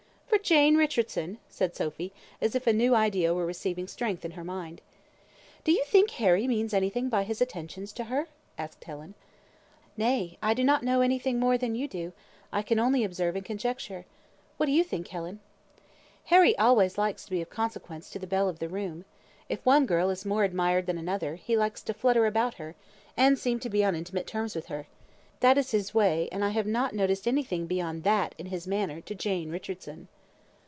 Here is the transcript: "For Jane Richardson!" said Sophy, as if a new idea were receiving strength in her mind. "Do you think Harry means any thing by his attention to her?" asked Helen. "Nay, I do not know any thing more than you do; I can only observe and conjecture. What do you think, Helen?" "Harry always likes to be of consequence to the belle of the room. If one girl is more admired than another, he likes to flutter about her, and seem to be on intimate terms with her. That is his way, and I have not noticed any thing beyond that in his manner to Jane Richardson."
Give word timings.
"For 0.27 0.37
Jane 0.43 0.75
Richardson!" 0.77 1.37
said 1.49 1.75
Sophy, 1.75 2.13
as 2.41 2.55
if 2.55 2.65
a 2.65 2.71
new 2.73 2.95
idea 2.95 3.31
were 3.33 3.45
receiving 3.45 3.85
strength 3.87 4.23
in 4.25 4.31
her 4.31 4.43
mind. 4.45 4.79
"Do 5.65 5.71
you 5.73 5.83
think 5.85 6.09
Harry 6.11 6.47
means 6.47 6.73
any 6.73 6.89
thing 6.89 7.09
by 7.09 7.23
his 7.23 7.41
attention 7.41 7.85
to 7.87 8.05
her?" 8.05 8.27
asked 8.57 8.83
Helen. 8.85 9.13
"Nay, 9.97 10.37
I 10.41 10.53
do 10.55 10.63
not 10.63 10.83
know 10.83 11.01
any 11.01 11.19
thing 11.19 11.37
more 11.37 11.57
than 11.59 11.75
you 11.75 11.85
do; 11.87 12.13
I 12.51 12.61
can 12.63 12.79
only 12.79 13.03
observe 13.03 13.35
and 13.35 13.45
conjecture. 13.45 14.05
What 14.57 14.65
do 14.67 14.71
you 14.71 14.83
think, 14.85 15.09
Helen?" 15.09 15.41
"Harry 16.25 16.57
always 16.57 16.97
likes 16.97 17.23
to 17.25 17.29
be 17.31 17.41
of 17.41 17.49
consequence 17.51 18.09
to 18.09 18.17
the 18.17 18.25
belle 18.25 18.47
of 18.49 18.59
the 18.59 18.69
room. 18.69 19.03
If 19.49 19.63
one 19.65 19.85
girl 19.85 20.09
is 20.09 20.25
more 20.25 20.43
admired 20.45 20.85
than 20.87 20.97
another, 20.97 21.35
he 21.35 21.55
likes 21.57 21.83
to 21.83 21.93
flutter 21.93 22.25
about 22.25 22.53
her, 22.55 22.73
and 23.17 23.37
seem 23.37 23.59
to 23.59 23.69
be 23.69 23.83
on 23.83 23.95
intimate 23.97 24.25
terms 24.27 24.55
with 24.55 24.67
her. 24.67 24.87
That 25.41 25.57
is 25.59 25.71
his 25.71 25.93
way, 25.93 26.29
and 26.31 26.43
I 26.43 26.49
have 26.49 26.65
not 26.67 26.95
noticed 26.95 27.27
any 27.27 27.43
thing 27.43 27.67
beyond 27.67 28.03
that 28.05 28.33
in 28.39 28.45
his 28.47 28.65
manner 28.65 29.01
to 29.01 29.13
Jane 29.13 29.51
Richardson." 29.51 30.07